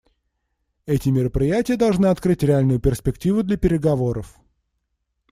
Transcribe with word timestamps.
Эти 0.87 1.09
мероприятия 1.09 1.77
должны 1.77 2.07
открыть 2.07 2.41
реальную 2.41 2.79
перспективу 2.79 3.43
для 3.43 3.55
переговоров. 3.55 4.39